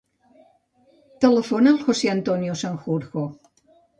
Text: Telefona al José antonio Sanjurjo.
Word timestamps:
Telefona 1.25 1.73
al 1.73 1.77
José 1.89 2.11
antonio 2.15 2.57
Sanjurjo. 2.65 3.27